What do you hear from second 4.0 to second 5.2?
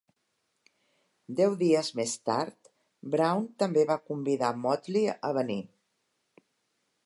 convidar Motley